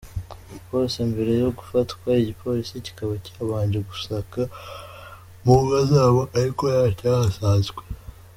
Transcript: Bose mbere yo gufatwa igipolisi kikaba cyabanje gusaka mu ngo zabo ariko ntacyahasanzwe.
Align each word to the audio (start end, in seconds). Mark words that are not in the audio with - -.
Bose 0.71 0.97
mbere 1.11 1.31
yo 1.43 1.49
gufatwa 1.57 2.07
igipolisi 2.21 2.85
kikaba 2.85 3.13
cyabanje 3.25 3.79
gusaka 3.89 4.39
mu 5.43 5.55
ngo 5.61 5.77
zabo 5.91 6.21
ariko 6.39 6.63
ntacyahasanzwe. 6.71 7.81